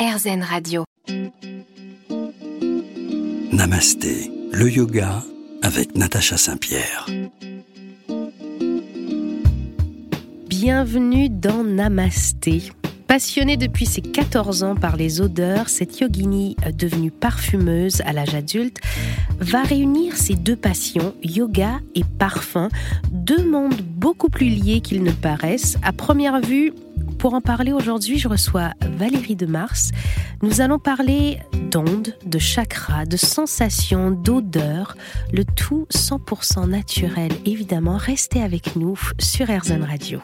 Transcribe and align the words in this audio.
RZN 0.00 0.42
Radio. 0.42 0.84
Namasté, 3.52 4.32
le 4.50 4.70
yoga 4.70 5.22
avec 5.60 5.94
Natacha 5.94 6.38
Saint-Pierre. 6.38 7.04
Bienvenue 10.48 11.28
dans 11.28 11.62
Namasté. 11.64 12.62
Passionnée 13.08 13.58
depuis 13.58 13.84
ses 13.84 14.00
14 14.00 14.62
ans 14.62 14.74
par 14.74 14.96
les 14.96 15.20
odeurs, 15.20 15.68
cette 15.68 16.00
yogini 16.00 16.56
devenue 16.78 17.10
parfumeuse 17.10 18.00
à 18.06 18.14
l'âge 18.14 18.34
adulte 18.34 18.78
va 19.38 19.62
réunir 19.62 20.16
ses 20.16 20.34
deux 20.34 20.56
passions, 20.56 21.14
yoga 21.22 21.80
et 21.94 22.04
parfum, 22.04 22.68
deux 23.10 23.44
mondes 23.44 23.82
beaucoup 23.82 24.30
plus 24.30 24.48
liés 24.48 24.80
qu'ils 24.80 25.02
ne 25.02 25.12
paraissent. 25.12 25.76
À 25.82 25.92
première 25.92 26.40
vue, 26.40 26.72
pour 27.20 27.34
en 27.34 27.42
parler 27.42 27.72
aujourd'hui, 27.72 28.18
je 28.18 28.28
reçois 28.28 28.70
Valérie 28.80 29.36
de 29.36 29.44
Mars. 29.44 29.90
Nous 30.40 30.62
allons 30.62 30.78
parler 30.78 31.38
d'ondes, 31.70 32.16
de 32.24 32.38
chakras, 32.38 33.04
de 33.04 33.18
sensations, 33.18 34.10
d'odeurs, 34.10 34.96
le 35.30 35.44
tout 35.44 35.86
100% 35.92 36.70
naturel. 36.70 37.30
Évidemment, 37.44 37.98
restez 37.98 38.42
avec 38.42 38.74
nous 38.74 38.98
sur 39.18 39.50
Airzone 39.50 39.84
Radio. 39.84 40.20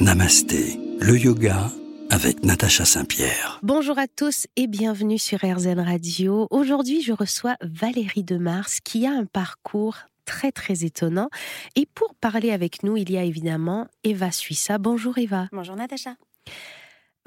Namasté, 0.00 0.80
le 0.98 1.18
yoga 1.18 1.70
avec 2.08 2.42
Natacha 2.42 2.86
Saint-Pierre. 2.86 3.60
Bonjour 3.62 3.98
à 3.98 4.06
tous 4.06 4.46
et 4.56 4.66
bienvenue 4.66 5.18
sur 5.18 5.40
RZN 5.44 5.80
Radio. 5.80 6.46
Aujourd'hui, 6.50 7.02
je 7.02 7.12
reçois 7.12 7.56
Valérie 7.62 8.24
de 8.24 8.38
Mars 8.38 8.80
qui 8.82 9.06
a 9.06 9.10
un 9.10 9.26
parcours 9.26 9.96
très 10.32 10.50
très 10.50 10.84
étonnant. 10.84 11.28
Et 11.76 11.84
pour 11.84 12.14
parler 12.14 12.52
avec 12.52 12.82
nous, 12.82 12.96
il 12.96 13.10
y 13.10 13.18
a 13.18 13.22
évidemment 13.22 13.86
Eva 14.02 14.32
Suissa. 14.32 14.78
Bonjour 14.78 15.18
Eva. 15.18 15.48
Bonjour 15.52 15.76
Natacha. 15.76 16.16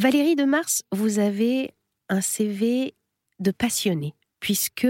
Valérie 0.02 0.36
de 0.36 0.44
Mars, 0.44 0.82
vous 0.92 1.20
avez 1.20 1.76
un 2.10 2.20
CV 2.20 2.96
de 3.40 3.52
passionné, 3.52 4.16
puisque 4.40 4.88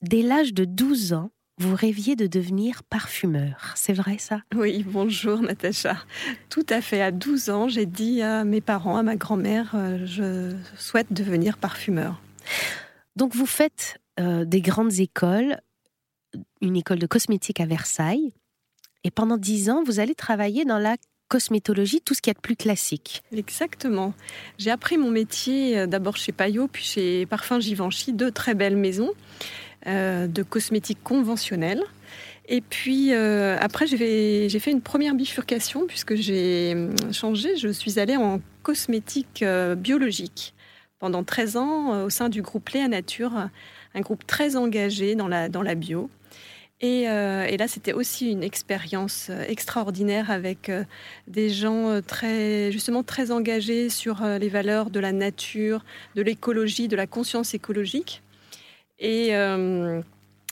dès 0.00 0.22
l'âge 0.22 0.54
de 0.54 0.64
12 0.64 1.12
ans, 1.12 1.30
vous 1.58 1.76
rêviez 1.76 2.16
de 2.16 2.26
devenir 2.26 2.82
parfumeur. 2.82 3.74
C'est 3.76 3.92
vrai 3.92 4.16
ça? 4.16 4.40
Oui, 4.54 4.82
bonjour 4.82 5.42
Natacha. 5.42 5.98
Tout 6.48 6.66
à 6.70 6.80
fait. 6.80 7.02
À 7.02 7.10
12 7.10 7.50
ans, 7.50 7.68
j'ai 7.68 7.84
dit 7.84 8.22
à 8.22 8.44
mes 8.44 8.62
parents, 8.62 8.96
à 8.96 9.02
ma 9.02 9.16
grand-mère, 9.16 9.72
euh, 9.74 10.06
je 10.06 10.56
souhaite 10.78 11.12
devenir 11.12 11.58
parfumeur. 11.58 12.22
Donc 13.16 13.34
vous 13.34 13.44
faites 13.44 14.00
euh, 14.18 14.46
des 14.46 14.62
grandes 14.62 14.98
écoles, 14.98 15.60
une 16.60 16.76
école 16.76 16.98
de 16.98 17.06
cosmétique 17.06 17.60
à 17.60 17.66
Versailles, 17.66 18.32
et 19.04 19.10
pendant 19.10 19.38
10 19.38 19.70
ans, 19.70 19.82
vous 19.84 19.98
allez 20.00 20.14
travailler 20.14 20.64
dans 20.64 20.78
la 20.78 20.96
cosmétologie, 21.28 22.00
tout 22.00 22.12
ce 22.12 22.20
qui 22.20 22.28
est 22.28 22.38
plus 22.38 22.56
classique. 22.56 23.22
Exactement. 23.32 24.12
J'ai 24.58 24.70
appris 24.70 24.98
mon 24.98 25.10
métier 25.10 25.78
euh, 25.78 25.86
d'abord 25.86 26.16
chez 26.16 26.32
Payot, 26.32 26.68
puis 26.68 26.84
chez 26.84 27.24
Parfum 27.24 27.60
Givenchy, 27.60 28.12
deux 28.12 28.30
très 28.30 28.54
belles 28.54 28.76
maisons. 28.76 29.12
Euh, 29.86 30.26
de 30.26 30.42
cosmétiques 30.42 31.02
conventionnels. 31.02 31.82
Et 32.46 32.60
puis 32.60 33.14
euh, 33.14 33.56
après, 33.58 33.86
j'ai 33.86 34.58
fait 34.60 34.70
une 34.70 34.82
première 34.82 35.14
bifurcation 35.14 35.86
puisque 35.86 36.16
j'ai 36.16 36.76
changé. 37.12 37.56
Je 37.56 37.68
suis 37.70 37.98
allée 37.98 38.16
en 38.16 38.42
cosmétique 38.62 39.42
biologique 39.78 40.52
pendant 40.98 41.24
13 41.24 41.56
ans 41.56 42.04
au 42.04 42.10
sein 42.10 42.28
du 42.28 42.42
groupe 42.42 42.68
Léa 42.68 42.88
Nature, 42.88 43.48
un 43.94 44.00
groupe 44.02 44.26
très 44.26 44.54
engagé 44.56 45.14
dans 45.14 45.28
la, 45.28 45.48
dans 45.48 45.62
la 45.62 45.74
bio. 45.74 46.10
Et, 46.80 47.02
et 47.02 47.56
là, 47.58 47.68
c'était 47.68 47.92
aussi 47.92 48.30
une 48.30 48.42
expérience 48.42 49.30
extraordinaire 49.48 50.30
avec 50.30 50.72
des 51.28 51.50
gens 51.50 52.00
très, 52.00 52.72
justement 52.72 53.02
très 53.02 53.30
engagés 53.30 53.90
sur 53.90 54.24
les 54.24 54.48
valeurs 54.48 54.88
de 54.88 54.98
la 54.98 55.12
nature, 55.12 55.84
de 56.14 56.22
l'écologie, 56.22 56.88
de 56.88 56.96
la 56.96 57.06
conscience 57.06 57.52
écologique. 57.52 58.22
Et 59.00 59.34
euh, 59.34 60.02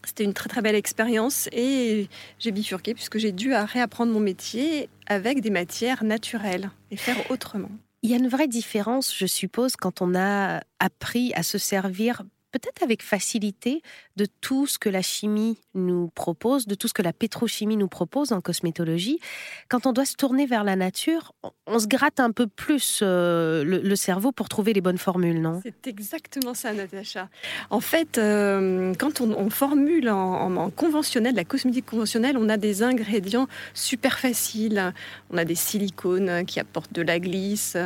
c'était 0.04 0.24
une 0.24 0.32
très 0.32 0.48
très 0.48 0.62
belle 0.62 0.74
expérience 0.74 1.48
et 1.52 2.08
j'ai 2.38 2.50
bifurqué 2.50 2.94
puisque 2.94 3.18
j'ai 3.18 3.32
dû 3.32 3.52
réapprendre 3.54 4.12
mon 4.12 4.20
métier 4.20 4.88
avec 5.06 5.40
des 5.40 5.50
matières 5.50 6.02
naturelles 6.02 6.70
et 6.90 6.96
faire 6.96 7.30
autrement. 7.30 7.70
Il 8.02 8.10
y 8.10 8.14
a 8.14 8.16
une 8.16 8.28
vraie 8.28 8.48
différence, 8.48 9.14
je 9.14 9.26
suppose, 9.26 9.76
quand 9.76 10.00
on 10.00 10.14
a 10.14 10.62
appris 10.78 11.32
à 11.34 11.42
se 11.42 11.58
servir 11.58 12.22
peut-être 12.50 12.82
avec 12.82 13.02
facilité 13.02 13.82
de 14.16 14.26
tout 14.40 14.66
ce 14.66 14.78
que 14.78 14.88
la 14.88 15.02
chimie 15.02 15.58
nous 15.74 16.08
propose, 16.08 16.66
de 16.66 16.74
tout 16.74 16.88
ce 16.88 16.94
que 16.94 17.02
la 17.02 17.12
pétrochimie 17.12 17.76
nous 17.76 17.88
propose 17.88 18.32
en 18.32 18.40
cosmétologie. 18.40 19.20
Quand 19.68 19.86
on 19.86 19.92
doit 19.92 20.04
se 20.04 20.14
tourner 20.14 20.46
vers 20.46 20.64
la 20.64 20.76
nature, 20.76 21.32
on 21.66 21.78
se 21.78 21.86
gratte 21.86 22.20
un 22.20 22.30
peu 22.30 22.46
plus 22.46 23.00
euh, 23.02 23.64
le, 23.64 23.96
cerveau 23.96 24.32
pour 24.32 24.48
trouver 24.48 24.72
les 24.72 24.80
bonnes 24.80 24.98
formules, 24.98 25.40
non? 25.40 25.60
C'est 25.62 25.86
exactement 25.86 26.54
ça, 26.54 26.72
Natacha. 26.72 27.28
En 27.70 27.80
fait, 27.80 28.18
euh, 28.18 28.94
quand 28.98 29.20
on, 29.20 29.50
formule 29.50 30.08
en, 30.08 30.70
conventionnel, 30.70 31.34
la 31.34 31.44
cosmétique 31.44 31.86
conventionnelle, 31.86 32.36
on 32.38 32.48
a 32.48 32.56
des 32.56 32.82
ingrédients 32.82 33.48
super 33.74 34.18
faciles. 34.18 34.92
On 35.30 35.36
a 35.36 35.44
des 35.44 35.54
silicones 35.54 36.44
qui 36.46 36.60
apportent 36.60 36.92
de 36.92 37.02
la 37.02 37.18
glisse, 37.18 37.76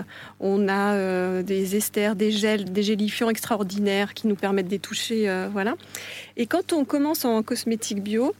on 0.40 0.68
a 0.68 0.94
euh, 0.94 1.42
des 1.42 1.76
esters, 1.76 2.16
des 2.16 2.30
gels, 2.30 2.72
des 2.72 2.82
gélifiants 2.82 3.30
extraordinaires 3.30 4.14
qui 4.14 4.26
nous 4.26 4.34
permettent 4.34 4.51
de 4.52 4.76
toucher, 4.76 5.30
voilà. 5.52 5.74
Et 6.36 6.46
quand 6.46 6.72
on 6.72 6.84
commence 6.84 7.24
en 7.24 7.42
cosmétique 7.42 8.02
bio, 8.02 8.34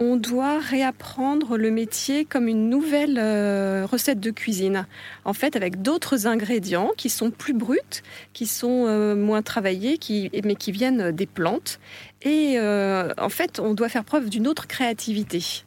on 0.00 0.16
doit 0.16 0.58
réapprendre 0.58 1.58
le 1.58 1.70
métier 1.70 2.24
comme 2.24 2.48
une 2.48 2.70
nouvelle 2.70 3.18
euh, 3.18 3.86
recette 3.86 4.18
de 4.18 4.30
cuisine. 4.30 4.86
En 5.26 5.34
fait, 5.34 5.56
avec 5.56 5.82
d'autres 5.82 6.26
ingrédients 6.26 6.90
qui 6.96 7.10
sont 7.10 7.30
plus 7.30 7.52
bruts, 7.52 8.02
qui 8.32 8.46
sont 8.46 8.86
euh, 8.86 9.14
moins 9.14 9.42
travaillés, 9.42 9.98
qui, 9.98 10.30
mais 10.42 10.56
qui 10.56 10.72
viennent 10.72 11.12
des 11.12 11.26
plantes. 11.26 11.78
Et 12.22 12.54
euh, 12.56 13.12
en 13.18 13.28
fait, 13.28 13.60
on 13.60 13.74
doit 13.74 13.90
faire 13.90 14.04
preuve 14.04 14.30
d'une 14.30 14.48
autre 14.48 14.66
créativité. 14.66 15.64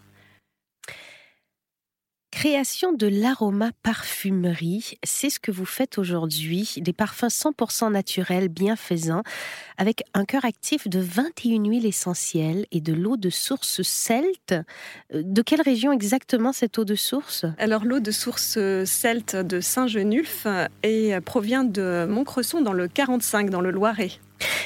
Création 2.44 2.92
de 2.92 3.08
l'aroma 3.08 3.72
parfumerie, 3.84 4.98
c'est 5.02 5.30
ce 5.30 5.40
que 5.40 5.50
vous 5.50 5.64
faites 5.64 5.98
aujourd'hui, 5.98 6.74
des 6.76 6.92
parfums 6.92 7.30
100% 7.30 7.90
naturels, 7.90 8.50
bienfaisants, 8.50 9.24
avec 9.78 10.04
un 10.14 10.26
cœur 10.26 10.44
actif 10.44 10.90
de 10.90 11.00
21 11.00 11.64
huiles 11.64 11.86
essentielles 11.86 12.66
et 12.74 12.82
de 12.82 12.92
l'eau 12.92 13.16
de 13.16 13.30
source 13.30 13.82
celte. 13.84 14.56
De 15.14 15.42
quelle 15.42 15.62
région 15.62 15.94
exactement 15.94 16.52
cette 16.52 16.78
eau 16.78 16.84
de 16.84 16.96
source? 16.96 17.46
Alors 17.60 17.86
l'eau 17.86 18.02
de 18.02 18.12
source 18.12 18.60
celte 18.84 19.38
de 19.38 19.62
Saint-Genulphe 19.62 20.46
et 20.84 21.14
provient 21.22 21.64
de 21.64 22.06
Montcresson 22.10 22.60
dans 22.60 22.74
le 22.74 22.90
45, 22.90 23.52
dans 23.52 23.62
le 23.62 23.72
Loiret. 23.72 24.12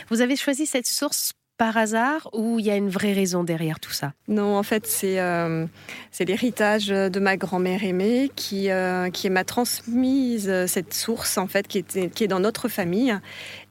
Vous 0.10 0.22
avez 0.22 0.36
choisi 0.36 0.66
cette 0.66 0.88
source 0.88 1.34
par 1.58 1.76
hasard 1.76 2.30
ou 2.34 2.60
il 2.60 2.66
y 2.66 2.72
a 2.72 2.76
une 2.76 2.90
vraie 2.90 3.14
raison 3.14 3.44
derrière 3.44 3.80
tout 3.80 3.92
ça? 3.92 4.14
Non, 4.28 4.58
en 4.58 4.64
fait, 4.64 4.86
c'est 4.86 5.20
euh, 5.20 5.66
l'héritage 6.20 6.88
de 6.88 7.20
ma 7.20 7.38
grand-mère 7.38 7.84
aimée 7.84 8.32
qui, 8.36 8.70
euh, 8.70 9.10
qui 9.10 9.30
m'a 9.30 9.44
transmise 9.44 10.66
cette 10.68 10.94
source, 10.94 11.38
en 11.38 11.48
fait, 11.48 11.68
qui, 11.68 11.80
était, 11.80 12.10
qui 12.10 12.24
est 12.24 12.28
dans 12.28 12.40
notre 12.40 12.68
famille 12.68 13.16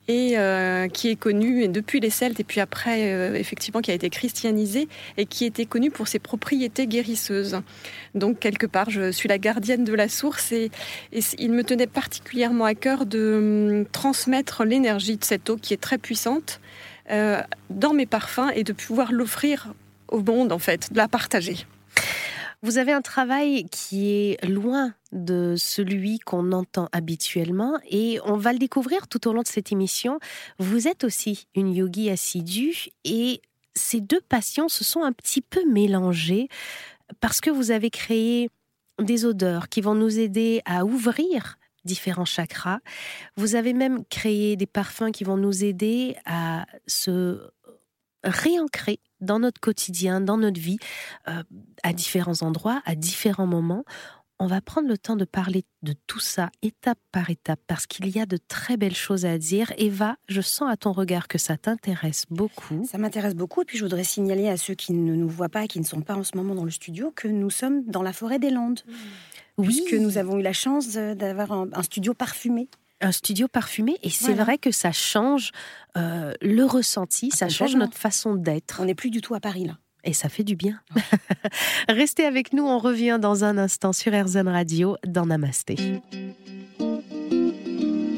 et 0.09 0.39
euh, 0.39 0.87
qui 0.87 1.09
est 1.09 1.17
connue 1.17 1.67
depuis 1.67 1.99
les 1.99 2.11
Celtes 2.11 2.39
et 2.39 2.45
puis 2.45 2.61
après, 2.61 3.39
effectivement, 3.39 3.81
qui 3.81 3.91
a 3.91 3.95
été 3.95 4.09
christianisée 4.09 4.89
et 5.17 5.27
qui 5.27 5.45
était 5.45 5.67
connue 5.67 5.91
pour 5.91 6.07
ses 6.07 6.21
propriétés 6.21 6.87
guérisseuses. 6.87 7.61
Donc, 8.15 8.39
quelque 8.39 8.67
part, 8.67 8.91
je 8.91 9.11
suis 9.11 9.29
la 9.29 9.39
gardienne 9.39 9.85
de 9.85 9.95
la 9.95 10.09
source 10.09 10.53
et, 10.53 10.71
et 11.13 11.21
il 11.39 11.53
me 11.53 11.65
tenait 11.65 11.89
particulièrement 11.89 12.65
à 12.65 12.75
cœur 12.75 13.05
de 13.05 13.81
hum, 13.81 13.87
transmettre 13.87 14.65
l'énergie 14.65 15.17
de 15.17 15.25
cette 15.25 15.51
eau 15.51 15.57
qui 15.57 15.75
est 15.75 15.81
très 15.81 15.99
puissante 15.99 16.61
euh, 17.11 17.43
dans 17.71 17.93
mes 17.93 18.07
parfums 18.07 18.51
et 18.55 18.65
de 18.65 18.73
pouvoir 18.73 19.13
l'offrir 19.13 19.73
au 20.09 20.21
monde, 20.21 20.53
en 20.53 20.59
fait, 20.59 20.93
de 20.93 20.97
la 20.97 21.09
partager. 21.09 21.67
Vous 22.63 22.79
avez 22.79 22.93
un 22.93 23.03
travail 23.03 23.67
qui 23.71 24.11
est 24.11 24.45
loin 24.45 24.95
de 25.13 25.55
celui 25.57 26.19
qu'on 26.19 26.53
entend 26.53 26.89
habituellement 26.91 27.79
et 27.89 28.19
on 28.25 28.37
va 28.37 28.53
le 28.53 28.59
découvrir 28.59 29.09
tout 29.09 29.29
au 29.29 29.33
long 29.33 29.43
de 29.43 29.47
cette 29.47 29.73
émission. 29.73 30.19
Vous 30.59 30.89
êtes 30.89 31.05
aussi 31.05 31.47
une 31.55 31.75
yogi 31.75 32.11
assidue 32.11 32.89
et 33.05 33.41
ces 33.75 34.01
deux 34.01 34.21
passions 34.21 34.69
se 34.69 34.85
sont 34.85 35.03
un 35.03 35.13
petit 35.13 35.43
peu 35.43 35.65
mélangées 35.71 36.49
parce 37.21 37.41
que 37.41 37.51
vous 37.51 37.71
avez 37.71 37.91
créé 37.91 38.51
des 38.99 39.27
odeurs 39.27 39.69
qui 39.69 39.83
vont 39.83 39.95
nous 39.95 40.19
aider 40.19 40.63
à 40.65 40.85
ouvrir 40.85 41.59
différents 41.87 42.25
chakras. 42.25 42.81
Vous 43.37 43.55
avez 43.55 43.73
même 43.73 44.05
créé 44.05 44.57
des 44.57 44.67
parfums 44.67 45.11
qui 45.13 45.25
vont 45.25 45.37
nous 45.37 45.65
aider 45.65 46.17
à 46.27 46.67
se 46.87 47.51
réancrer 48.25 49.01
dans 49.21 49.39
notre 49.39 49.61
quotidien, 49.61 50.21
dans 50.21 50.37
notre 50.37 50.61
vie, 50.61 50.79
euh, 51.29 51.43
à 51.83 51.93
différents 51.93 52.43
endroits, 52.43 52.83
à 52.85 52.95
différents 52.95 53.47
moments. 53.47 53.85
On 54.39 54.47
va 54.47 54.61
prendre 54.61 54.87
le 54.87 54.99
temps 54.99 55.17
de 55.17 55.25
parler 55.25 55.65
de 55.83 55.95
tout 56.07 56.21
ça 56.21 56.51
étape 56.61 56.99
par 57.11 57.31
étape 57.31 57.61
parce 57.67 57.87
qu'il 57.87 58.07
y 58.15 58.21
a 58.21 58.27
de 58.27 58.37
très 58.37 58.77
belles 58.77 58.95
choses 58.95 59.25
à 59.25 59.39
dire. 59.39 59.73
Eva, 59.79 60.17
je 60.29 60.43
sens 60.43 60.71
à 60.71 60.77
ton 60.77 60.93
regard 60.93 61.27
que 61.27 61.39
ça 61.39 61.57
t'intéresse 61.57 62.27
beaucoup. 62.29 62.87
Ça 62.91 62.99
m'intéresse 62.99 63.35
beaucoup 63.35 63.63
et 63.63 63.65
puis 63.65 63.79
je 63.79 63.85
voudrais 63.85 64.05
signaler 64.05 64.49
à 64.51 64.59
ceux 64.59 64.75
qui 64.75 64.93
ne 64.93 65.15
nous 65.15 65.29
voient 65.29 65.49
pas 65.49 65.65
et 65.65 65.69
qui 65.69 65.81
ne 65.81 65.87
sont 65.87 66.03
pas 66.03 66.17
en 66.17 66.23
ce 66.23 66.37
moment 66.37 66.55
dans 66.55 66.65
le 66.65 66.71
studio 66.71 67.13
que 67.17 67.29
nous 67.29 67.49
sommes 67.49 67.85
dans 67.87 68.03
la 68.03 68.13
forêt 68.13 68.39
des 68.39 68.51
Landes. 68.51 68.81
Mmh 68.87 68.93
puisque 69.63 69.95
nous 69.95 70.19
avons 70.19 70.39
eu 70.39 70.43
la 70.43 70.53
chance 70.53 70.89
d'avoir 70.89 71.53
un, 71.53 71.83
studio 71.83 72.15
parfumé 72.15 72.69
Un 73.01 73.13
studio 73.13 73.49
parfumé, 73.49 73.97
et 74.03 74.11
c'est 74.11 74.35
vrai 74.35 74.59
que 74.59 74.71
ça 74.71 74.93
change 74.93 75.53
euh, 75.97 76.33
le 76.41 76.65
ressenti, 76.65 77.31
ça 77.31 77.49
change 77.49 77.77
notre 77.77 77.97
façon 77.97 78.35
d'être. 78.35 78.79
On 78.81 78.85
n'est 78.85 78.95
plus 78.95 79.11
du 79.11 79.21
tout 79.21 79.35
à 79.35 79.41
Paris 79.41 79.67
là. 79.67 79.79
Et 80.05 80.13
ça 80.13 80.29
fait 80.29 80.45
du 80.45 80.55
bien. 80.55 80.81
Restez 81.89 82.25
avec 82.25 82.53
nous, 82.53 82.63
on 82.63 82.79
revient 82.79 83.19
dans 83.21 83.43
un 83.43 83.59
instant 83.59 83.93
sur 83.93 84.13
RZN 84.13 84.47
Radio 84.47 84.97
dans 85.05 85.27
Namasté. 85.27 86.01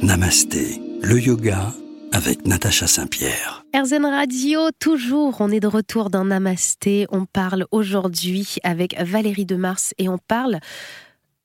Namasté, 0.03 0.83
le 1.01 1.19
yoga 1.19 1.73
avec 2.13 2.47
Natacha 2.47 2.87
Saint-Pierre. 2.87 3.65
RZN 3.75 4.05
Radio, 4.05 4.71
toujours, 4.79 5.37
on 5.41 5.51
est 5.51 5.61
de 5.61 5.67
retour 5.67 6.11
dans 6.11 6.25
Namasté. 6.25 7.07
On 7.11 7.25
parle 7.25 7.67
aujourd'hui 7.71 8.57
avec 8.65 9.01
Valérie 9.01 9.47
de 9.47 9.57
Mars 9.57 9.95
et 9.99 10.09
on 10.09 10.19
parle 10.19 10.59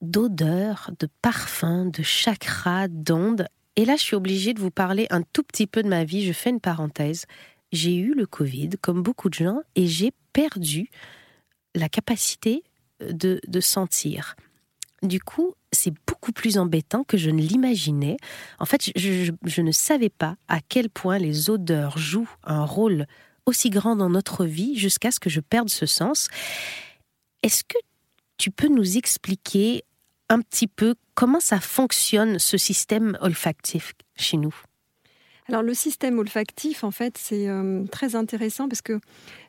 d'odeur, 0.04 0.92
de 1.00 1.08
parfum, 1.22 1.86
de 1.86 2.04
chakra, 2.04 2.88
d'ondes. 2.88 3.48
Et 3.76 3.86
là, 3.86 3.96
je 3.96 4.04
suis 4.04 4.16
obligée 4.16 4.54
de 4.54 4.60
vous 4.60 4.72
parler 4.72 5.08
un 5.10 5.24
tout 5.24 5.44
petit 5.44 5.66
peu 5.66 5.82
de 5.82 5.88
ma 5.88 6.04
vie. 6.04 6.24
Je 6.26 6.34
fais 6.34 6.52
une 6.52 6.60
parenthèse. 6.60 7.26
J'ai 7.72 7.96
eu 7.96 8.14
le 8.14 8.28
Covid, 8.28 8.70
comme 8.82 9.02
beaucoup 9.02 9.30
de 9.30 9.34
gens, 9.34 9.62
et 9.76 9.88
j'ai 9.88 10.12
perdu 10.32 10.90
la 11.74 11.90
capacité 11.90 12.64
de, 13.00 13.42
de 13.48 13.60
sentir. 13.60 14.36
Du 15.02 15.20
coup, 15.20 15.56
c'est 15.74 15.94
beaucoup 16.08 16.32
plus 16.32 16.58
embêtant 16.58 17.04
que 17.04 17.18
je 17.18 17.30
ne 17.30 17.42
l'imaginais. 17.42 18.18
En 18.60 18.66
fait, 18.66 18.92
je, 18.96 19.62
ne 19.62 19.72
savais 19.72 20.10
pas 20.10 20.38
à 20.48 20.60
quel 20.62 20.90
point 20.90 21.18
les 21.18 21.50
odeurs 21.50 21.98
jouent 21.98 22.30
un 22.44 22.64
rôle 22.64 23.06
aussi 23.46 23.70
grand 23.70 23.98
dans 23.98 24.10
notre 24.10 24.46
vie 24.46 24.78
jusqu'à 24.78 25.12
ce 25.12 25.20
que 25.20 25.30
je 25.30 25.42
perde 25.42 25.70
ce 25.70 25.86
sens. 25.86 26.30
Est-ce 27.42 27.64
que 27.66 27.78
tu 28.38 28.50
peux 28.50 28.70
nous 28.70 28.98
expliquer 28.98 29.84
un 30.34 30.42
petit 30.42 30.68
peu 30.68 30.96
comment 31.14 31.40
ça 31.40 31.60
fonctionne, 31.60 32.40
ce 32.40 32.58
système 32.58 33.18
olfactif 33.22 33.94
chez 34.16 34.38
nous? 34.38 34.56
Alors 35.50 35.62
le 35.62 35.74
système 35.74 36.20
olfactif, 36.20 36.84
en 36.84 36.92
fait, 36.92 37.18
c'est 37.18 37.50
euh, 37.50 37.84
très 37.92 38.16
intéressant 38.16 38.68
parce 38.70 38.82
que 38.82 39.00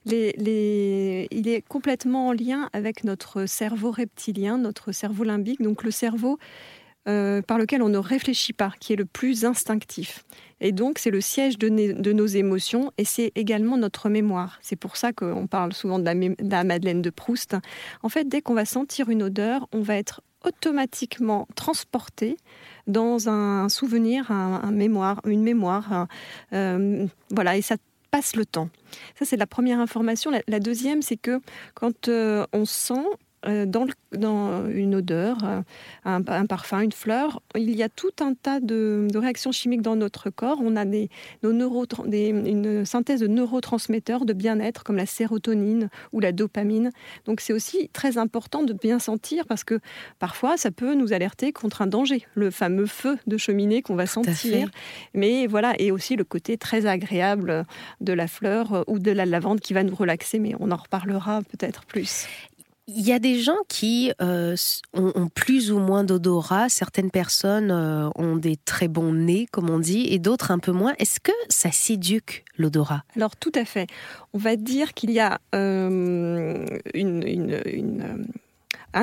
il 0.06 1.48
est 1.48 1.64
complètement 1.68 2.28
en 2.28 2.32
lien 2.32 2.68
avec 2.72 3.04
notre 3.04 3.46
cerveau 3.46 3.92
reptilien, 3.92 4.58
notre 4.58 4.92
cerveau 4.92 5.24
limbique, 5.24 5.62
donc 5.62 5.84
le 5.84 5.90
cerveau 5.90 6.38
euh, 7.06 7.42
par 7.42 7.58
lequel 7.58 7.82
on 7.82 7.88
ne 7.88 7.98
réfléchit 7.98 8.54
pas, 8.54 8.72
qui 8.80 8.92
est 8.92 8.96
le 8.96 9.04
plus 9.04 9.44
instinctif. 9.44 10.24
Et 10.60 10.72
donc 10.72 10.98
c'est 10.98 11.10
le 11.10 11.20
siège 11.20 11.58
de, 11.58 11.68
de, 11.68 12.12
nos 12.12 12.26
émotions 12.26 12.90
et 12.98 13.04
c'est 13.04 13.30
également 13.36 13.76
notre 13.76 14.08
mémoire. 14.08 14.58
C'est 14.62 14.76
pour 14.76 14.96
ça 14.96 15.12
qu'on 15.12 15.46
parle 15.46 15.72
souvent 15.74 15.98
de 15.98 16.04
la, 16.04 16.14
de 16.14 16.34
la 16.40 16.64
Madeleine 16.64 17.02
de 17.02 17.10
Proust. 17.10 17.56
En 18.02 18.08
fait, 18.08 18.28
dès 18.28 18.42
qu'on 18.42 18.54
va 18.54 18.64
sentir 18.64 19.10
une 19.10 19.22
odeur, 19.22 19.68
on 19.72 19.80
va 19.80 19.96
être 19.96 20.22
automatiquement 20.44 21.48
transporté 21.54 22.36
dans 22.86 23.28
un 23.28 23.68
souvenir, 23.68 24.30
un, 24.30 24.70
mémoire, 24.70 25.20
une 25.26 25.42
mémoire. 25.42 26.06
Euh, 26.52 27.06
voilà, 27.30 27.56
et 27.56 27.62
ça 27.62 27.76
passe 28.10 28.36
le 28.36 28.46
temps. 28.46 28.68
Ça, 29.18 29.24
c'est 29.24 29.36
la 29.36 29.46
première 29.46 29.80
information. 29.80 30.30
La, 30.46 30.60
deuxième, 30.60 31.02
c'est 31.02 31.16
que 31.16 31.40
quand 31.74 32.08
euh, 32.08 32.46
on 32.52 32.64
sent, 32.64 33.04
euh, 33.46 33.66
dans, 33.66 33.86
dans, 34.12 34.66
une 34.68 34.94
odeur, 34.94 35.38
euh, 35.44 35.60
un, 36.04 36.46
parfum, 36.46 36.80
une 36.80 36.92
fleur, 36.92 37.42
il 37.56 37.74
y 37.74 37.82
a 37.82 37.88
tout 37.88 38.12
un 38.20 38.34
tas 38.34 38.60
de, 38.60 39.08
réactions 39.14 39.52
chimiques 39.52 39.82
dans 39.82 39.96
notre 39.96 40.30
corps. 40.30 40.58
On 40.62 40.76
a 40.76 40.84
des, 40.84 41.10
nos 41.42 41.86
des, 42.06 42.28
une 42.28 42.84
synthèse 42.84 43.20
de 43.20 43.26
neurotransmetteurs 43.26 44.24
de 44.24 44.32
bien-être 44.32 44.84
comme 44.84 44.96
la 44.96 45.06
sérotonine 45.06 45.88
ou 46.12 46.20
la 46.20 46.32
dopamine. 46.32 46.90
Donc 47.26 47.40
c'est 47.40 47.52
aussi 47.52 47.88
très 47.92 48.18
important 48.18 48.62
de 48.62 48.72
bien 48.72 48.98
sentir 48.98 49.46
parce 49.46 49.64
que 49.64 49.80
parfois 50.18 50.56
ça 50.56 50.70
peut 50.70 50.94
nous 50.94 51.12
alerter 51.12 51.52
contre 51.52 51.82
un 51.82 51.86
danger, 51.86 52.26
le 52.34 52.50
fameux 52.50 52.86
feu 52.86 53.18
de 53.26 53.36
cheminée 53.36 53.82
qu'on 53.82 53.96
va 53.96 54.06
sentir. 54.06 54.70
Mais 55.12 55.46
voilà, 55.46 55.74
et 55.78 55.90
aussi 55.90 56.16
le 56.16 56.24
côté 56.24 56.56
très 56.56 56.86
agréable 56.86 57.64
de 58.00 58.12
la 58.12 58.26
fleur 58.26 58.84
ou 58.86 58.98
de 58.98 59.10
la 59.10 59.26
lavande 59.26 59.60
qui 59.60 59.74
va 59.74 59.82
nous 59.82 59.94
relaxer, 59.94 60.38
mais 60.38 60.54
on 60.60 60.70
en 60.70 60.76
reparlera 60.76 61.42
peut-être 61.42 61.84
plus. 61.84 62.26
Il 62.86 63.00
y 63.00 63.12
a 63.12 63.18
des 63.18 63.40
gens 63.40 63.56
qui 63.66 64.12
euh, 64.20 64.56
ont, 64.92 65.28
plus 65.28 65.72
ou 65.72 65.78
moins 65.78 66.04
d'odorat. 66.04 66.68
Certaines 66.68 67.10
personnes 67.10 67.70
euh, 67.70 68.10
ont 68.14 68.36
des 68.36 68.56
très 68.56 68.88
bons 68.88 69.14
nez, 69.14 69.46
comme 69.50 69.70
on 69.70 69.78
dit, 69.78 70.06
et 70.10 70.18
d'autres 70.18 70.50
un 70.50 70.58
peu 70.58 70.72
moins. 70.72 70.92
Est-ce 70.98 71.18
que 71.18 71.32
ça 71.48 71.72
s'éduque 71.72 72.44
l'odorat? 72.58 73.04
Alors 73.16 73.36
tout 73.36 73.52
à 73.54 73.64
fait. 73.64 73.86
On 74.34 74.38
va 74.38 74.56
dire 74.56 74.92
qu'il 74.92 75.12
y 75.12 75.20
a 75.20 75.40
euh, 75.54 76.66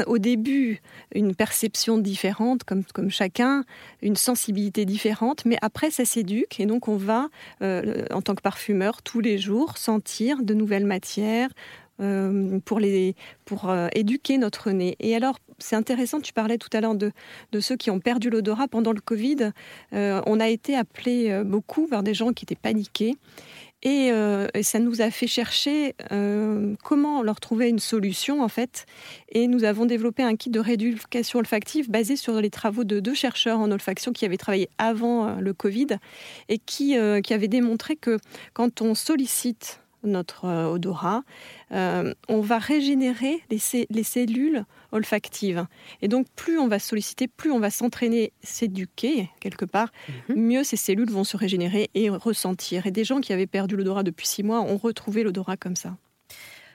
au 0.06 0.20
début 0.20 0.80
une 1.16 1.34
perception 1.34 1.98
différente, 1.98 2.64
comme, 2.64 2.84
comme 2.94 3.10
chacun, 3.10 3.66
une 4.04 4.16
sensibilité 4.16 4.86
différente, 4.86 5.44
mais 5.44 5.58
après 5.64 5.90
ça 5.90 6.06
s'éduque 6.06 6.60
et 6.60 6.68
donc 6.68 6.88
on 6.88 6.98
va, 6.98 7.30
en 7.62 8.22
tant 8.22 8.36
que 8.36 8.42
parfumeur, 8.42 9.02
tous 9.02 9.20
les 9.20 9.38
jours 9.38 9.78
sentir 9.78 10.44
de 10.44 10.54
nouvelles 10.54 10.86
matières, 10.86 11.50
euh, 12.00 12.60
pour, 12.66 12.80
les, 12.80 13.16
pour 13.46 13.70
euh, 13.70 13.88
éduquer 13.94 14.40
notre 14.40 14.72
nez. 14.72 14.96
Et 15.00 15.16
alors, 15.16 15.38
c'est 15.60 15.76
intéressant, 15.76 16.20
tu 16.20 16.34
parlais 16.34 16.58
tout 16.58 16.70
à 16.74 16.82
l'heure 16.82 16.96
de, 16.96 17.12
de, 17.52 17.60
ceux 17.60 17.76
qui 17.76 17.92
ont 17.92 18.00
perdu 18.00 18.32
l'odorat 18.32 18.68
pendant 18.68 18.92
le 18.92 19.02
Covid. 19.02 19.52
Euh, 19.94 20.20
on 20.26 20.40
a 20.40 20.48
été 20.48 20.76
appelé 20.76 21.44
beaucoup 21.46 21.86
par 21.86 22.02
des 22.02 22.16
gens 22.16 22.34
qui 22.34 22.46
étaient 22.46 22.56
paniqués. 22.56 23.16
Et, 23.84 24.12
ça 24.62 24.78
nous 24.78 25.02
a 25.02 25.10
fait 25.10 25.26
chercher 25.26 25.96
comment 26.84 27.24
leur 27.24 27.40
trouver 27.40 27.68
une 27.68 27.80
solution 27.80 28.44
en 28.44 28.48
fait. 28.48 28.86
Et 29.30 29.48
nous 29.48 29.64
avons 29.64 29.86
développé 29.86 30.22
un 30.22 30.36
kit 30.36 30.52
de 30.52 30.60
rééducation 30.60 31.40
olfactive 31.40 31.90
basé 31.90 32.16
sur 32.16 32.40
les 32.40 32.52
travaux 32.52 32.84
de 32.84 33.00
deux 33.00 33.16
chercheurs 33.16 33.60
en 33.60 33.72
olfaction 33.72 34.12
qui 34.12 34.24
avaient 34.24 34.38
travaillé 34.38 34.70
avant 34.78 35.36
le 35.36 35.54
Covid 35.54 35.88
et 36.48 36.60
qui, 36.60 36.96
qui 37.24 37.34
avaient 37.34 37.48
démontré 37.48 37.96
que 37.96 38.20
quand 38.54 38.84
on 38.84 38.94
sollicite 38.94 39.82
notre 40.04 40.46
euh, 40.46 40.68
odorat, 40.68 41.24
euh, 41.72 42.14
on 42.28 42.42
va 42.42 42.58
régénérer 42.58 43.42
les, 43.50 44.04
cellules 44.04 44.66
olfactives. 44.92 45.66
Et 46.02 46.08
donc, 46.08 46.28
plus 46.36 46.60
on 46.60 46.68
va 46.68 46.80
solliciter, 46.80 47.28
plus 47.28 47.52
on 47.52 47.60
va 47.60 47.70
s'entraîner, 47.70 48.34
s'éduquer 48.44 49.30
quelque 49.40 49.66
part, 49.66 49.92
mhm. 50.30 50.36
mieux 50.36 50.64
ces 50.64 50.78
cellules 50.78 51.10
vont 51.10 51.24
se 51.24 51.38
régénérer 51.38 51.90
et 51.94 52.10
ressentir. 52.10 52.88
Et 52.88 52.92
des 52.92 53.04
gens 53.04 53.22
qui 53.22 53.34
avaient 53.34 53.48
perdu 53.48 53.76
l'odorat 53.76 54.04
depuis 54.04 54.28
six 54.28 54.44
mois 54.44 54.62
ont 54.62 54.78
retrouvé 54.78 55.24
l'odorat 55.24 55.58
comme 55.58 55.76
ça. 55.76 55.96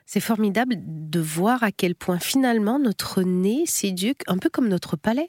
C'est 0.06 0.20
formidable 0.20 0.76
de 0.78 1.20
voir 1.20 1.64
à 1.64 1.72
quel 1.72 1.96
point 1.96 2.20
finalement 2.20 2.78
notre 2.78 3.22
nez 3.22 3.64
s'éduque 3.66 4.22
un 4.28 4.38
peu 4.38 4.48
comme 4.48 4.68
notre 4.68 4.96
palais. 4.96 5.28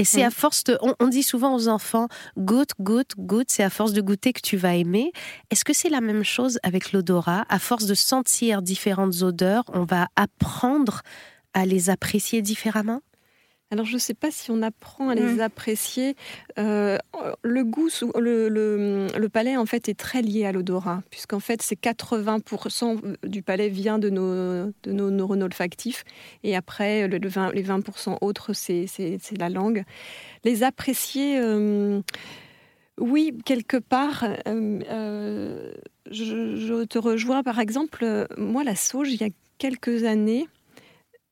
Et 0.00 0.04
c'est 0.04 0.22
à 0.22 0.30
force 0.30 0.64
de. 0.64 0.78
On, 0.80 1.08
dit 1.08 1.22
souvent 1.22 1.54
aux 1.54 1.68
enfants 1.68 2.08
goûte, 2.38 2.70
goûte, 2.80 3.12
goûte, 3.18 3.48
c'est 3.50 3.62
à 3.62 3.70
force 3.70 3.92
de 3.92 4.00
goûter 4.00 4.32
que 4.32 4.40
tu 4.40 4.56
vas 4.56 4.74
aimer. 4.74 5.12
Est-ce 5.50 5.64
que 5.64 5.74
c'est 5.74 5.90
la 5.90 6.00
même 6.00 6.24
chose 6.24 6.58
avec 6.62 6.92
l'odorat? 6.92 7.44
À 7.48 7.58
force 7.58 7.84
de 7.84 7.94
sentir 7.94 8.62
différentes 8.62 9.22
odeurs, 9.22 9.64
on 9.74 9.84
va 9.84 10.08
apprendre 10.16 11.02
à 11.52 11.66
les 11.66 11.90
apprécier 11.90 12.40
différemment? 12.40 13.02
Alors 13.70 13.86
je 13.86 13.94
ne 13.94 13.98
sais 13.98 14.14
pas 14.14 14.30
si 14.32 14.50
on 14.50 14.62
apprend 14.62 15.10
à 15.10 15.14
les 15.14 15.22
mmh. 15.22 15.40
apprécier. 15.40 16.16
Euh, 16.58 16.98
le 17.42 17.64
goût, 17.64 17.88
le, 18.18 18.48
le, 18.48 19.28
palais 19.28 19.56
en 19.56 19.66
fait 19.66 19.88
est 19.88 19.98
très 19.98 20.22
lié 20.22 20.44
à 20.44 20.52
l'odorat, 20.52 21.02
puisqu'en 21.10 21.38
fait 21.38 21.62
c'est 21.62 21.80
80% 21.80 23.16
du 23.24 23.42
palais 23.42 23.68
vient 23.68 24.00
de 24.00 24.10
nos, 24.10 24.72
de 24.82 24.92
nos 24.92 25.10
neurones 25.10 25.44
olfactifs, 25.44 26.04
et 26.42 26.56
après 26.56 27.06
le, 27.06 27.18
les 27.18 27.62
20% 27.62 28.18
autres 28.20 28.52
c'est 28.54 28.88
la 29.38 29.48
langue. 29.48 29.84
Les 30.44 30.64
apprécier, 30.64 31.38
euh, 31.38 32.00
oui, 32.98 33.38
quelque 33.44 33.76
part, 33.76 34.24
euh, 34.48 35.72
je, 36.10 36.56
je, 36.56 36.84
te 36.84 36.98
rejoins 36.98 37.44
par 37.44 37.60
exemple, 37.60 38.26
moi 38.36 38.64
la 38.64 38.74
sauge, 38.74 39.12
il 39.12 39.20
y 39.20 39.24
a 39.24 39.30
quelques 39.58 40.02
années, 40.04 40.48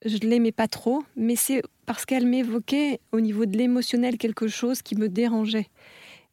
je 0.05 0.19
ne 0.19 0.31
l'aimais 0.31 0.53
pas 0.53 0.69
trop, 0.69 1.03
mais 1.17 1.35
c'est 1.35 1.63
parce 1.89 2.05
qu'elle 2.05 2.27
m'évoquait 2.27 3.01
au 3.13 3.21
niveau 3.21 3.47
de 3.47 3.57
l'émotionnel 3.57 4.19
quelque 4.19 4.47
chose 4.47 4.83
qui 4.83 4.95
me 4.95 5.09
dérangeait. 5.09 5.69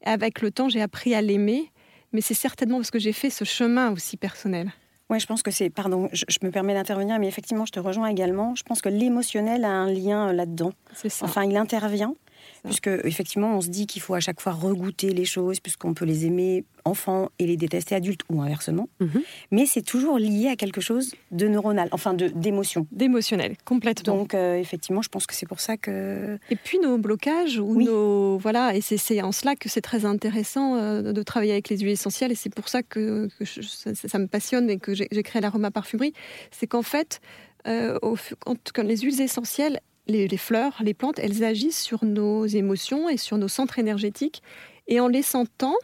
Avec 0.04 0.42
le 0.42 0.52
temps, 0.52 0.68
j'ai 0.68 0.82
appris 0.82 1.16
à 1.16 1.22
l'aimer, 1.22 1.72
mais 2.12 2.20
c'est 2.20 2.34
certainement 2.34 2.78
parce 2.78 2.92
que 2.92 3.00
j'ai 3.00 3.14
fait 3.14 3.30
ce 3.30 3.46
chemin 3.46 3.92
aussi 3.94 4.18
personnel. 4.18 4.74
Oui, 5.10 5.20
je 5.20 5.26
pense 5.26 5.44
que 5.44 5.52
c'est. 5.52 5.70
Pardon, 5.70 6.10
je, 6.12 6.26
me 6.44 6.52
permets 6.52 6.74
d'intervenir, 6.74 7.20
mais 7.20 7.28
effectivement, 7.28 7.66
je 7.66 7.72
te 7.72 7.80
rejoins 7.80 8.08
également. 8.08 8.54
Je 8.56 8.64
pense 8.64 8.82
que 8.82 8.90
l'émotionnel 8.90 9.64
a 9.64 9.70
un 9.70 9.90
lien 9.90 10.34
là-dedans. 10.34 10.74
C'est 10.94 11.10
ça. 11.10 11.26
Enfin, 11.26 11.46
il 11.46 11.56
intervient. 11.56 12.16
Puisque, 12.64 12.88
effectivement, 12.88 13.56
on 13.58 13.62
se 13.62 13.70
dit 13.70 13.86
qu'il 13.86 14.02
faut 14.02 14.16
à 14.16 14.20
chaque 14.20 14.42
fois 14.42 14.54
regoûter 14.54 15.14
les 15.14 15.26
choses, 15.26 15.60
puisqu'on 15.60 15.94
peut 15.94 16.06
les 16.06 16.26
aimer 16.26 16.64
enfants 16.84 17.30
et 17.40 17.48
les 17.48 17.58
détester 17.58 17.96
adultes, 17.96 18.22
ou 18.30 18.42
inversement. 18.42 18.90
Mhm. 19.00 19.22
Mais 19.52 19.66
c'est 19.66 19.82
toujours 19.82 20.18
lié 20.18 20.48
à 20.48 20.56
quelque 20.56 20.82
chose 20.82 21.14
de 21.32 21.48
neuronal, 21.48 21.90
enfin 21.92 22.14
d'émotion. 22.14 22.88
D'émotionnel, 22.92 23.56
complètement. 23.66 24.16
Donc, 24.16 24.34
euh, 24.34 24.56
effectivement, 24.56 25.02
je 25.02 25.10
pense 25.10 25.26
que 25.26 25.34
c'est 25.34 25.48
pour 25.48 25.60
ça 25.60 25.78
que. 25.78 26.38
Et 26.50 26.56
puis, 26.56 26.80
nos 26.80 26.98
blocages, 26.98 27.60
ou 27.60 27.82
nos. 27.82 28.38
Voilà, 28.38 28.76
et 28.76 28.82
c'est 28.82 29.22
en 29.22 29.32
cela 29.32 29.56
que 29.56 29.70
c'est 29.70 29.82
très 29.82 30.06
intéressant 30.06 30.76
euh, 30.76 31.14
de 31.14 31.24
travailler 31.24 31.54
avec 31.54 31.70
les 31.70 31.78
huiles 31.78 31.90
essentielles, 31.90 32.32
et 32.32 32.36
c'est 32.36 32.54
pour 32.54 32.70
ça 32.70 32.84
que, 32.84 33.30
ça, 33.44 34.20
me 34.20 34.28
passionne 34.28 34.70
et 34.70 34.78
que 34.78 34.94
j'ai 34.94 35.24
créé 35.24 35.42
l'aroma 35.42 35.72
parfumerie. 35.72 36.14
C'est 36.52 36.68
qu'en 36.68 36.84
fait, 36.84 37.20
euh, 37.68 37.98
quand, 38.40 38.58
quand 38.74 38.84
les 38.84 38.98
huiles 38.98 39.22
essentielles 39.22 39.80
les, 40.08 40.38
fleurs, 40.38 40.82
les 40.84 40.94
plantes, 40.94 41.20
elles 41.20 41.44
agissent 41.44 41.82
sur 41.82 42.06
nos 42.06 42.46
émotions 42.46 43.10
et 43.10 43.18
sur 43.18 43.38
nos 43.38 43.48
centres 43.48 43.80
énergétiques. 43.80 44.42
Et 44.88 45.00
en 45.00 45.08
les 45.08 45.24
sentant, 45.24 45.76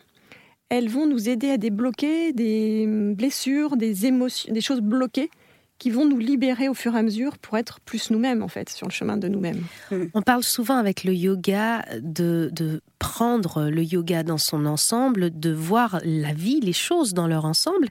elles 0.70 0.90
vont 0.90 1.08
nous 1.08 1.28
aider 1.28 1.50
à 1.50 1.58
débloquer 1.58 2.34
des 2.34 2.86
blessures, 2.88 3.75
des 3.75 4.06
émotions, 4.06 4.54
des 4.54 4.62
choses 4.62 4.82
bloquées 4.82 5.30
qui 5.81 5.89
vont 5.89 6.05
nous 6.05 6.19
libérer 6.19 6.69
au 6.69 6.75
fur 6.75 6.95
et 6.95 7.00
à 7.00 7.01
mesure 7.01 7.39
pour 7.39 7.57
être 7.57 7.79
plus 7.79 8.11
nous-mêmes, 8.11 8.43
en 8.43 8.47
fait, 8.47 8.69
sur 8.69 8.85
le 8.85 8.91
chemin 8.91 9.17
de 9.17 9.27
nous-mêmes. 9.27 9.63
On 10.13 10.21
parle 10.21 10.43
souvent 10.43 10.77
avec 10.77 11.03
le 11.03 11.11
yoga 11.11 11.83
de, 12.00 12.51
de, 12.53 12.83
prendre 13.00 13.63
le 13.63 13.83
yoga 13.83 14.21
dans 14.21 14.38
son 14.38 14.67
ensemble, 14.67 15.39
de 15.39 15.51
voir 15.51 16.00
la 16.05 16.33
vie, 16.33 16.59
les 16.59 16.71
choses 16.71 17.15
dans 17.15 17.25
leur 17.25 17.45
ensemble. 17.45 17.88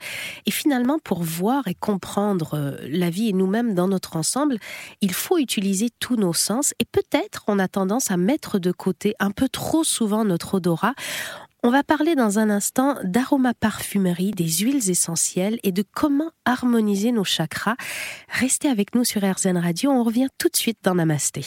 Et 0.46 0.52
finalement, 0.52 1.00
pour 1.02 1.24
voir 1.24 1.66
et 1.66 1.74
comprendre 1.74 2.54
euh, 2.54 2.76
la 2.88 3.10
vie 3.10 3.28
et 3.28 3.32
nous-mêmes 3.32 3.74
dans 3.74 3.88
notre 3.88 4.14
ensemble, 4.14 4.58
il 5.00 5.12
faut 5.12 5.38
utiliser 5.38 5.88
tous 5.98 6.14
nos 6.14 6.32
sens. 6.32 6.74
Et 6.78 6.84
peut-être 6.84 7.42
on 7.48 7.58
a 7.58 7.66
tendance 7.66 8.12
à 8.12 8.16
mettre 8.16 8.60
de 8.60 8.70
côté 8.70 9.16
un 9.18 9.32
peu 9.32 9.48
trop 9.48 9.82
souvent 9.82 10.24
notre 10.24 10.54
odorat. 10.54 10.94
On 11.62 11.70
va 11.70 11.82
parler 11.82 12.14
dans 12.14 12.38
un 12.38 12.48
instant 12.48 12.96
d'aromaparfumerie, 13.04 14.30
des 14.30 14.48
huiles 14.48 14.88
essentielles 14.88 15.58
et 15.62 15.72
de 15.72 15.84
comment 15.94 16.30
harmoniser 16.46 17.12
nos 17.12 17.24
chakras. 17.24 17.76
Restez 18.30 18.68
avec 18.68 18.94
nous 18.94 19.04
sur 19.04 19.22
RZN 19.22 19.58
Radio, 19.58 19.90
on 19.90 20.02
revient 20.02 20.28
tout 20.38 20.48
de 20.48 20.56
suite 20.56 20.78
dans 20.82 20.94
Namasté. 20.94 21.44